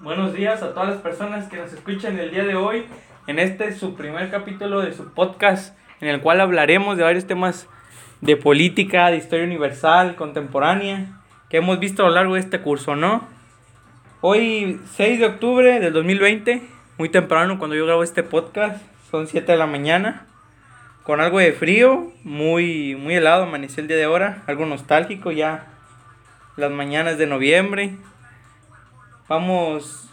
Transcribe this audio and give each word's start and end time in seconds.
buenos 0.00 0.34
días 0.34 0.62
a 0.62 0.74
todas 0.74 0.90
las 0.90 0.98
personas 0.98 1.48
que 1.48 1.56
nos 1.56 1.72
escuchan 1.72 2.18
el 2.18 2.30
día 2.30 2.44
de 2.44 2.54
hoy 2.54 2.84
en 3.26 3.38
este 3.38 3.72
su 3.72 3.94
primer 3.94 4.30
capítulo 4.30 4.80
de 4.80 4.92
su 4.92 5.14
podcast 5.14 5.74
en 6.00 6.08
el 6.08 6.20
cual 6.20 6.42
hablaremos 6.42 6.98
de 6.98 7.02
varios 7.02 7.26
temas 7.26 7.66
de 8.20 8.36
política, 8.36 9.10
de 9.10 9.16
historia 9.16 9.46
universal, 9.46 10.14
contemporánea, 10.14 11.22
que 11.48 11.58
hemos 11.58 11.80
visto 11.80 12.02
a 12.02 12.08
lo 12.08 12.14
largo 12.14 12.34
de 12.34 12.40
este 12.40 12.60
curso, 12.60 12.94
¿no? 12.94 13.26
Hoy 14.20 14.80
6 14.96 15.18
de 15.18 15.26
octubre 15.26 15.80
del 15.80 15.94
2020, 15.94 16.62
muy 16.98 17.08
temprano 17.08 17.58
cuando 17.58 17.74
yo 17.74 17.86
grabo 17.86 18.02
este 18.02 18.22
podcast, 18.22 18.82
son 19.10 19.26
7 19.26 19.50
de 19.50 19.58
la 19.58 19.66
mañana, 19.66 20.26
con 21.04 21.22
algo 21.22 21.38
de 21.38 21.52
frío, 21.52 22.12
muy, 22.22 22.96
muy 22.96 23.14
helado, 23.14 23.44
amaneció 23.44 23.80
el 23.80 23.88
día 23.88 23.96
de 23.96 24.04
ahora, 24.04 24.42
algo 24.46 24.66
nostálgico 24.66 25.30
ya, 25.30 25.68
las 26.56 26.70
mañanas 26.70 27.16
de 27.16 27.26
noviembre, 27.26 27.96
Vamos, 29.28 30.08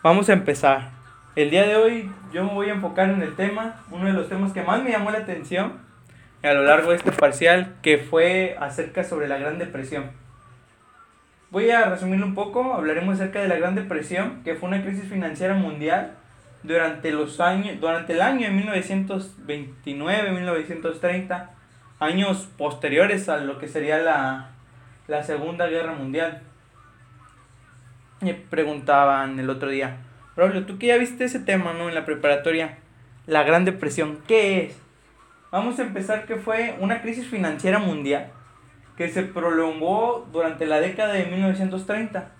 vamos 0.00 0.28
a 0.28 0.32
empezar. 0.32 0.90
El 1.34 1.50
día 1.50 1.66
de 1.66 1.74
hoy 1.74 2.08
yo 2.32 2.44
me 2.44 2.52
voy 2.52 2.68
a 2.68 2.74
enfocar 2.74 3.10
en 3.10 3.20
el 3.20 3.34
tema, 3.34 3.82
uno 3.90 4.04
de 4.06 4.12
los 4.12 4.28
temas 4.28 4.52
que 4.52 4.62
más 4.62 4.80
me 4.80 4.92
llamó 4.92 5.10
la 5.10 5.18
atención 5.18 5.80
a 6.44 6.52
lo 6.52 6.62
largo 6.62 6.90
de 6.90 6.98
este 6.98 7.10
parcial, 7.10 7.74
que 7.82 7.98
fue 7.98 8.56
acerca 8.60 9.02
sobre 9.02 9.26
la 9.26 9.38
Gran 9.38 9.58
Depresión. 9.58 10.12
Voy 11.50 11.68
a 11.70 11.86
resumirlo 11.86 12.26
un 12.26 12.36
poco, 12.36 12.74
hablaremos 12.74 13.16
acerca 13.16 13.40
de 13.40 13.48
la 13.48 13.56
Gran 13.56 13.74
Depresión, 13.74 14.44
que 14.44 14.54
fue 14.54 14.68
una 14.68 14.84
crisis 14.84 15.08
financiera 15.08 15.54
mundial 15.54 16.12
durante 16.62 17.10
los 17.10 17.40
años 17.40 17.80
durante 17.80 18.12
el 18.12 18.22
año 18.22 18.48
de 18.48 18.54
1929-1930, 19.88 21.48
años 21.98 22.48
posteriores 22.56 23.28
a 23.28 23.38
lo 23.38 23.58
que 23.58 23.66
sería 23.66 23.98
la, 23.98 24.50
la 25.08 25.24
Segunda 25.24 25.66
Guerra 25.66 25.94
Mundial 25.94 26.42
me 28.20 28.34
preguntaban 28.34 29.38
el 29.38 29.50
otro 29.50 29.68
día, 29.68 29.98
Braulio, 30.34 30.66
tú 30.66 30.78
que 30.78 30.88
ya 30.88 30.96
viste 30.96 31.24
ese 31.24 31.40
tema, 31.40 31.72
¿no? 31.72 31.88
En 31.88 31.94
la 31.94 32.04
preparatoria, 32.04 32.78
la 33.26 33.42
Gran 33.42 33.64
Depresión, 33.64 34.18
¿qué 34.26 34.64
es? 34.64 34.78
Vamos 35.50 35.78
a 35.78 35.82
empezar 35.82 36.26
que 36.26 36.36
fue 36.36 36.76
una 36.80 37.00
crisis 37.00 37.26
financiera 37.26 37.78
mundial 37.78 38.30
que 38.96 39.08
se 39.08 39.22
prolongó 39.22 40.26
durante 40.32 40.66
la 40.66 40.80
década 40.80 41.12
de 41.12 41.26
1930. 41.26 42.32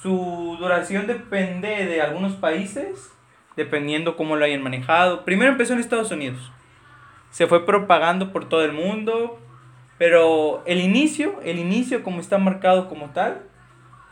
Su 0.00 0.56
duración 0.58 1.06
depende 1.06 1.86
de 1.86 2.00
algunos 2.00 2.34
países, 2.34 3.12
dependiendo 3.56 4.16
cómo 4.16 4.36
lo 4.36 4.44
hayan 4.44 4.62
manejado. 4.62 5.24
Primero 5.24 5.52
empezó 5.52 5.74
en 5.74 5.80
Estados 5.80 6.10
Unidos. 6.10 6.52
Se 7.30 7.46
fue 7.46 7.66
propagando 7.66 8.32
por 8.32 8.48
todo 8.48 8.64
el 8.64 8.72
mundo, 8.72 9.40
pero 9.98 10.62
el 10.66 10.80
inicio, 10.80 11.40
el 11.44 11.58
inicio 11.58 12.02
como 12.02 12.20
está 12.20 12.38
marcado 12.38 12.88
como 12.88 13.10
tal, 13.10 13.42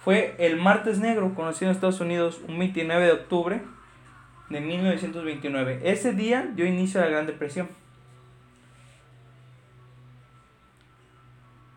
fue 0.03 0.34
el 0.39 0.56
Martes 0.56 0.98
Negro, 0.98 1.34
conocido 1.34 1.70
en 1.70 1.75
Estados 1.75 2.01
Unidos 2.01 2.41
un 2.48 2.59
29 2.59 3.05
de 3.05 3.12
octubre 3.12 3.61
de 4.48 4.61
1929. 4.61 5.81
Ese 5.84 6.12
día 6.12 6.51
dio 6.55 6.67
inicio 6.67 7.01
a 7.01 7.05
la 7.05 7.11
Gran 7.11 7.27
Depresión. 7.27 7.69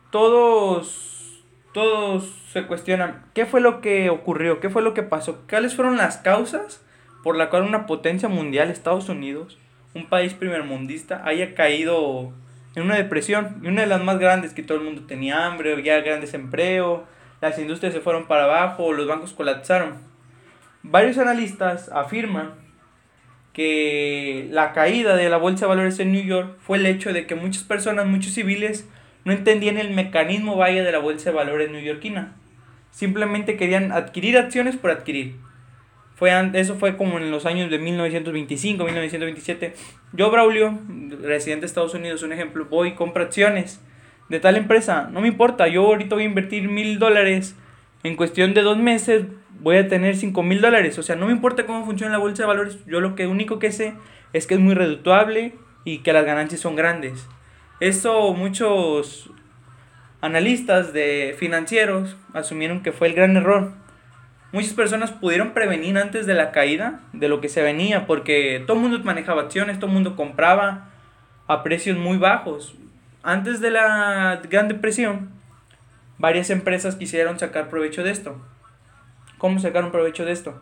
Todos, 0.10 1.44
todos 1.74 2.32
se 2.52 2.66
cuestionan 2.66 3.26
qué 3.34 3.46
fue 3.46 3.62
lo 3.62 3.82
que 3.82 4.10
ocurrió, 4.10 4.60
qué 4.60 4.70
fue 4.70 4.84
lo 4.84 4.94
que 4.94 5.04
pasó, 5.04 5.42
cuáles 5.50 5.76
fueron 5.76 5.98
las 5.98 6.18
causas 6.18 6.84
por 7.24 7.36
la 7.36 7.50
cual 7.50 7.64
una 7.64 7.88
potencia 7.88 8.30
mundial, 8.30 8.70
Estados 8.70 9.09
Unidos, 9.09 9.58
un 9.96 10.08
país 10.08 10.34
primermundista, 10.34 11.26
haya 11.26 11.56
caído 11.56 12.31
en 12.76 12.84
una 12.84 12.96
depresión 12.96 13.59
y 13.64 13.68
una 13.68 13.81
de 13.81 13.88
las 13.88 14.03
más 14.03 14.20
grandes 14.20 14.53
que 14.53 14.64
todo 14.64 14.78
el 14.78 14.84
mundo 14.84 15.03
tenía 15.08 15.46
hambre, 15.46 15.74
había 15.74 16.02
gran 16.02 16.22
desempleo, 16.22 17.06
las 17.44 17.59
industrias 17.59 17.94
se 17.94 18.00
fueron 18.00 18.26
para 18.26 18.46
abajo, 18.46 18.94
los 18.94 19.06
bancos 19.06 19.34
colapsaron. 19.34 19.96
Varios 20.81 21.18
analistas 21.18 21.90
afirman 21.92 22.54
que 23.52 24.48
la 24.50 24.72
caída 24.72 25.18
de 25.18 25.28
la 25.28 25.36
bolsa 25.36 25.66
de 25.66 25.70
valores 25.70 26.00
en 26.00 26.14
New 26.14 26.24
York 26.24 26.56
fue 26.62 26.78
el 26.78 26.86
hecho 26.86 27.12
de 27.12 27.28
que 27.28 27.36
muchas 27.36 27.64
personas, 27.64 28.06
muchos 28.06 28.32
civiles, 28.32 28.88
no 29.26 29.34
entendían 29.34 29.78
el 29.78 29.94
mecanismo 29.94 30.56
vaya 30.56 30.86
de 30.86 30.92
la 30.94 31.00
bolsa 31.00 31.32
de 31.32 31.36
valores 31.36 31.70
newyorkina. 31.70 32.34
Simplemente 32.92 33.58
querían 33.58 33.92
adquirir 33.92 34.38
acciones 34.38 34.78
por 34.78 34.92
adquirir. 34.92 35.36
Fue, 36.16 36.32
eso 36.53 36.76
fue 36.76 36.96
como 36.96 37.18
en 37.18 37.30
los 37.30 37.46
años 37.46 37.70
de 37.70 37.78
1925, 37.78 38.86
1927. 38.86 39.74
Yo, 40.14 40.32
Braulio, 40.32 40.80
residente 41.22 41.64
de 41.64 41.68
Estados 41.68 41.94
Unidos, 41.94 42.24
un 42.24 42.32
ejemplo, 42.32 42.68
voy 42.70 42.90
y 42.90 42.94
compro 42.94 43.24
acciones 43.24 43.82
de 44.29 44.39
tal 44.39 44.57
empresa. 44.57 45.09
No 45.11 45.22
me 45.22 45.28
importa, 45.28 45.67
yo 45.67 45.85
ahorita 45.85 46.16
voy 46.16 46.23
a 46.23 46.28
invertir 46.28 46.69
mil 46.69 47.00
dólares. 47.00 47.56
En 48.03 48.16
cuestión 48.16 48.53
de 48.53 48.61
dos 48.61 48.78
meses 48.78 49.25
voy 49.59 49.78
a 49.78 49.88
tener 49.88 50.16
cinco 50.16 50.44
mil 50.44 50.61
dólares. 50.61 50.97
O 51.00 51.03
sea, 51.03 51.16
no 51.16 51.28
me 51.28 51.31
importa 51.31 51.66
cómo 51.66 51.85
funciona 51.85 52.13
la 52.13 52.19
bolsa 52.19 52.44
de 52.44 52.47
valores. 52.47 52.78
Yo 52.85 53.00
lo 53.00 53.16
que 53.16 53.28
único 53.28 53.59
que 53.59 53.72
sé 53.72 53.94
es 54.34 54.47
que 54.47 54.56
es 54.56 54.59
muy 54.59 54.73
redituable 54.73 55.56
y 55.85 56.00
que 56.00 56.13
las 56.13 56.25
ganancias 56.25 56.61
son 56.61 56.75
grandes. 56.75 57.28
Eso 57.79 58.34
muchos 58.34 59.29
analistas 60.22 60.94
de 60.94 61.35
financieros 61.38 62.16
asumieron 62.34 62.81
que 62.81 62.91
fue 62.91 63.07
el 63.07 63.13
gran 63.13 63.35
error. 63.35 63.73
Muchas 64.51 64.73
personas 64.73 65.11
pudieron 65.11 65.53
prevenir 65.53 65.97
antes 65.97 66.25
de 66.25 66.35
la 66.35 66.51
caída 66.51 67.01
de 67.11 67.28
lo 67.28 67.41
que 67.41 67.50
se 67.50 67.61
venía 67.61 68.05
porque 68.05 68.63
todo 68.66 68.78
el 68.78 68.84
mundo 68.84 69.00
manejaba 69.03 69.41
acciones, 69.41 69.79
todo 69.79 69.88
el 69.88 69.94
mundo 69.94 70.16
compraba 70.16 70.91
a 71.47 71.63
precios 71.63 71.97
muy 71.97 72.17
bajos 72.17 72.75
antes 73.23 73.61
de 73.61 73.72
la 73.72 74.41
Gran 74.50 74.67
Depresión, 74.67 75.31
varias 76.17 76.50
empresas 76.50 76.95
quisieron 76.95 77.39
sacar 77.39 77.69
provecho 77.69 78.03
de 78.03 78.11
esto. 78.11 78.39
¿Cómo 79.38 79.59
sacaron 79.59 79.91
provecho 79.91 80.25
de 80.25 80.34
esto? 80.34 80.61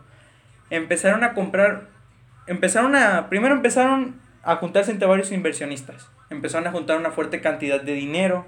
Empezaron 0.70 1.24
a 1.24 1.34
comprar, 1.34 1.88
empezaron 2.46 2.96
a, 2.96 3.28
primero 3.28 3.54
empezaron 3.54 4.20
a 4.42 4.56
juntarse 4.56 4.92
entre 4.92 5.08
varios 5.08 5.32
inversionistas. 5.32 6.08
Empezaron 6.30 6.66
a 6.66 6.72
juntar 6.72 6.98
una 6.98 7.10
fuerte 7.10 7.40
cantidad 7.40 7.80
de 7.80 7.92
dinero. 7.94 8.46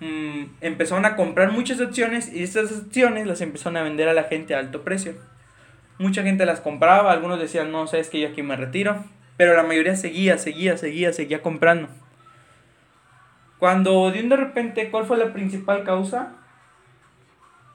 Mm, 0.00 0.44
empezaron 0.60 1.04
a 1.04 1.16
comprar 1.16 1.50
muchas 1.52 1.80
acciones 1.80 2.32
y 2.32 2.42
estas 2.42 2.72
acciones 2.72 3.26
las 3.26 3.40
empezaron 3.40 3.76
a 3.76 3.82
vender 3.82 4.08
a 4.08 4.14
la 4.14 4.24
gente 4.24 4.54
a 4.54 4.58
alto 4.58 4.82
precio. 4.82 5.14
Mucha 5.98 6.22
gente 6.22 6.46
las 6.46 6.60
compraba, 6.60 7.12
algunos 7.12 7.40
decían, 7.40 7.72
no, 7.72 7.86
sabes 7.86 8.10
que 8.10 8.20
yo 8.20 8.28
aquí 8.28 8.42
me 8.42 8.56
retiro. 8.56 9.04
Pero 9.36 9.54
la 9.54 9.62
mayoría 9.62 9.96
seguía, 9.96 10.38
seguía, 10.38 10.76
seguía, 10.78 11.12
seguía 11.12 11.42
comprando. 11.42 11.88
Cuando 13.58 14.10
de 14.10 14.22
de 14.22 14.36
repente, 14.36 14.90
¿cuál 14.90 15.06
fue 15.06 15.16
la 15.16 15.32
principal 15.32 15.84
causa? 15.84 16.34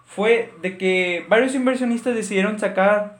Fue 0.06 0.54
de 0.62 0.78
que 0.78 1.26
varios 1.30 1.56
inversionistas 1.56 2.16
decidieron 2.16 2.60
sacar, 2.60 3.18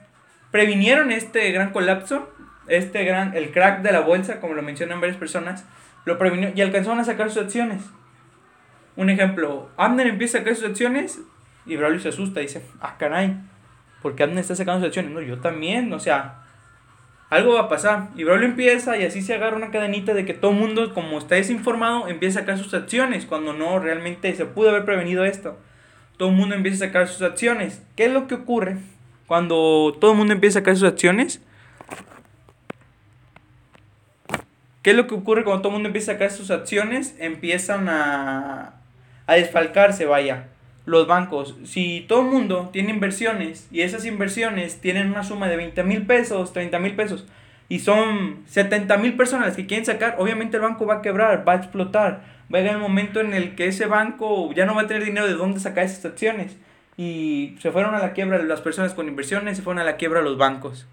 previnieron 0.50 1.10
este 1.10 1.50
gran 1.50 1.70
colapso, 1.72 2.32
este 2.68 3.04
gran, 3.04 3.34
el 3.36 3.50
crack 3.50 3.82
de 3.82 3.92
la 3.92 4.00
bolsa, 4.00 4.40
como 4.40 4.54
lo 4.54 4.62
mencionan 4.62 5.00
varias 5.00 5.18
personas, 5.18 5.64
lo 6.04 6.18
previnió 6.18 6.52
y 6.54 6.60
alcanzaron 6.60 7.00
a 7.00 7.04
sacar 7.04 7.30
sus 7.30 7.42
acciones. 7.42 7.82
Un 8.94 9.10
ejemplo, 9.10 9.70
Abner 9.76 10.06
empieza 10.06 10.38
a 10.38 10.40
sacar 10.40 10.54
sus 10.54 10.68
acciones 10.68 11.20
y 11.64 11.76
Braulio 11.76 12.00
se 12.00 12.10
asusta 12.10 12.40
y 12.40 12.44
dice, 12.44 12.62
ah, 12.80 12.96
caray, 12.98 13.40
¿por 14.02 14.14
qué 14.14 14.24
Abner 14.24 14.40
está 14.40 14.54
sacando 14.54 14.80
sus 14.80 14.88
acciones? 14.88 15.12
No, 15.12 15.20
yo 15.20 15.38
también, 15.38 15.92
o 15.92 15.98
sea, 15.98 16.41
algo 17.32 17.54
va 17.54 17.60
a 17.60 17.68
pasar. 17.70 18.08
Y 18.14 18.24
Braulio 18.24 18.46
empieza 18.46 18.98
y 18.98 19.06
así 19.06 19.22
se 19.22 19.32
agarra 19.32 19.56
una 19.56 19.70
cadenita 19.70 20.12
de 20.12 20.26
que 20.26 20.34
todo 20.34 20.50
el 20.50 20.58
mundo, 20.58 20.92
como 20.92 21.16
está 21.16 21.36
desinformado, 21.36 22.06
empieza 22.08 22.40
a 22.40 22.42
sacar 22.42 22.58
sus 22.58 22.74
acciones, 22.74 23.24
cuando 23.24 23.54
no 23.54 23.78
realmente 23.78 24.34
se 24.34 24.44
pudo 24.44 24.68
haber 24.68 24.84
prevenido 24.84 25.24
esto. 25.24 25.56
Todo 26.18 26.28
el 26.28 26.34
mundo 26.34 26.54
empieza 26.54 26.84
a 26.84 26.88
sacar 26.88 27.08
sus 27.08 27.22
acciones. 27.22 27.80
¿Qué 27.96 28.04
es 28.04 28.12
lo 28.12 28.28
que 28.28 28.34
ocurre 28.34 28.76
cuando 29.26 29.96
todo 29.98 30.12
el 30.12 30.18
mundo 30.18 30.34
empieza 30.34 30.58
a 30.58 30.60
sacar 30.60 30.76
sus 30.76 30.86
acciones? 30.86 31.40
¿Qué 34.82 34.90
es 34.90 34.96
lo 34.96 35.06
que 35.06 35.14
ocurre 35.14 35.42
cuando 35.42 35.62
todo 35.62 35.70
el 35.70 35.74
mundo 35.76 35.86
empieza 35.86 36.12
a 36.12 36.14
sacar 36.16 36.30
sus 36.32 36.50
acciones? 36.50 37.16
Empiezan 37.18 37.88
a, 37.88 38.74
a 39.26 39.34
desfalcarse, 39.34 40.04
vaya 40.04 40.48
los 40.84 41.06
bancos, 41.06 41.56
si 41.64 42.04
todo 42.08 42.22
el 42.22 42.26
mundo 42.26 42.70
tiene 42.72 42.90
inversiones 42.90 43.68
y 43.70 43.82
esas 43.82 44.04
inversiones 44.04 44.80
tienen 44.80 45.08
una 45.08 45.22
suma 45.22 45.48
de 45.48 45.56
20 45.56 45.82
mil 45.84 46.06
pesos, 46.06 46.52
30 46.52 46.78
mil 46.80 46.96
pesos, 46.96 47.26
y 47.68 47.78
son 47.78 48.42
70 48.46 48.96
mil 48.98 49.16
personas 49.16 49.46
las 49.46 49.56
que 49.56 49.66
quieren 49.66 49.86
sacar, 49.86 50.16
obviamente 50.18 50.56
el 50.56 50.62
banco 50.62 50.84
va 50.84 50.96
a 50.96 51.02
quebrar, 51.02 51.46
va 51.48 51.52
a 51.54 51.56
explotar, 51.56 52.24
va 52.52 52.58
a 52.58 52.60
llegar 52.60 52.76
el 52.76 52.82
momento 52.82 53.20
en 53.20 53.32
el 53.32 53.54
que 53.54 53.66
ese 53.66 53.86
banco 53.86 54.52
ya 54.54 54.66
no 54.66 54.74
va 54.74 54.82
a 54.82 54.86
tener 54.86 55.04
dinero 55.04 55.26
de 55.26 55.34
dónde 55.34 55.60
sacar 55.60 55.84
esas 55.84 56.04
acciones. 56.04 56.56
Y 56.98 57.56
se 57.60 57.70
fueron 57.70 57.94
a 57.94 57.98
la 57.98 58.12
quiebra 58.12 58.42
las 58.42 58.60
personas 58.60 58.92
con 58.92 59.08
inversiones, 59.08 59.56
se 59.56 59.62
fueron 59.62 59.80
a 59.80 59.84
la 59.84 59.96
quiebra 59.96 60.20
los 60.20 60.36
bancos. 60.36 60.86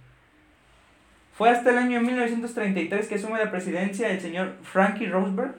Fue 1.33 1.49
hasta 1.49 1.71
el 1.71 1.77
año 1.77 1.99
1933 2.01 3.07
que 3.07 3.15
asume 3.15 3.39
la 3.39 3.51
presidencia 3.51 4.09
el 4.09 4.21
señor 4.21 4.55
Frankie 4.61 5.07
Roosevelt 5.07 5.55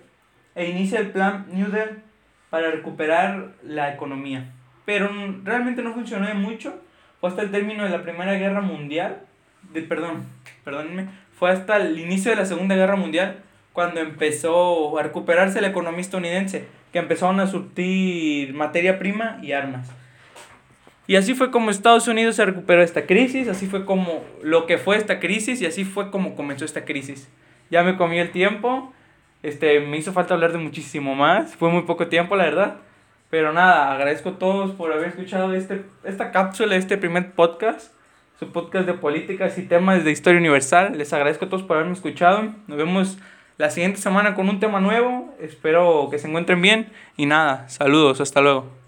e 0.55 0.71
inicia 0.71 1.01
el 1.01 1.11
plan 1.11 1.47
New 1.53 1.71
Deal 1.71 2.03
para 2.51 2.71
recuperar 2.71 3.53
la 3.63 3.95
economía. 3.95 4.53
Pero 4.85 5.09
realmente 5.45 5.83
no 5.83 5.95
funcionó 5.95 6.27
de 6.27 6.35
mucho. 6.35 6.75
Fue 7.21 7.31
hasta 7.31 7.43
el 7.43 7.51
término 7.51 7.85
de 7.85 7.91
la 7.91 8.03
Primera 8.03 8.35
Guerra 8.35 8.61
Mundial. 8.61 9.23
De, 9.73 9.83
perdón, 9.83 10.25
perdónenme. 10.65 11.09
Fue 11.39 11.51
hasta 11.51 11.77
el 11.77 11.99
inicio 11.99 12.31
de 12.31 12.37
la 12.37 12.45
Segunda 12.45 12.75
Guerra 12.75 12.97
Mundial 12.97 13.37
cuando 13.73 14.01
empezó 14.01 14.99
a 14.99 15.03
recuperarse 15.03 15.61
la 15.61 15.69
economía 15.69 16.01
estadounidense. 16.01 16.67
Que 16.93 16.99
empezaron 16.99 17.39
a 17.39 17.47
surtir 17.47 18.53
materia 18.53 18.99
prima 18.99 19.39
y 19.43 19.53
armas. 19.53 19.89
Y 21.07 21.17
así 21.17 21.35
fue 21.35 21.51
como 21.51 21.71
Estados 21.71 22.07
Unidos 22.07 22.37
se 22.37 22.45
recuperó 22.45 22.83
esta 22.83 23.05
crisis, 23.05 23.49
así 23.49 23.67
fue 23.67 23.85
como 23.85 24.23
lo 24.45 24.67
que 24.67 24.79
fue 24.79 24.97
esta 24.97 25.19
crisis 25.19 25.61
y 25.61 25.67
así 25.67 25.85
fue 25.85 26.11
como 26.13 26.37
comenzó 26.37 26.65
esta 26.65 26.85
crisis. 26.85 27.29
Ya 27.69 27.83
me 27.83 27.97
comí 27.97 28.21
el 28.21 28.31
tiempo, 28.31 28.93
este, 29.43 29.81
me 29.81 29.97
hizo 29.97 30.13
falta 30.13 30.35
hablar 30.35 30.53
de 30.53 30.59
muchísimo 30.59 31.15
más, 31.15 31.55
fue 31.57 31.71
muy 31.71 31.83
poco 31.83 32.09
tiempo 32.09 32.37
la 32.37 32.45
verdad. 32.45 32.77
Pero 33.31 33.53
nada, 33.53 33.93
agradezco 33.93 34.31
a 34.31 34.39
todos 34.39 34.73
por 34.73 34.93
haber 34.93 35.09
escuchado 35.09 35.55
este, 35.55 35.85
esta 36.03 36.33
cápsula, 36.33 36.75
este 36.75 36.99
primer 36.99 37.31
podcast, 37.33 37.93
su 38.41 38.51
podcast 38.51 38.87
de 38.87 38.95
políticas 38.95 39.57
y 39.57 39.63
temas 39.63 40.05
de 40.05 40.11
historia 40.11 40.41
universal. 40.41 40.99
Les 40.99 41.13
agradezco 41.13 41.45
a 41.45 41.49
todos 41.49 41.63
por 41.63 41.77
haberme 41.77 41.95
escuchado. 41.95 42.53
Nos 42.67 42.77
vemos 42.77 43.19
la 43.57 43.71
siguiente 43.71 44.01
semana 44.01 44.35
con 44.35 44.49
un 44.49 44.59
tema 44.59 44.81
nuevo. 44.81 45.33
Espero 45.41 46.09
que 46.11 46.19
se 46.19 46.27
encuentren 46.27 46.61
bien 46.61 46.91
y 47.17 47.27
nada, 47.27 47.69
saludos, 47.69 48.21
hasta 48.21 48.41
luego. 48.41 48.80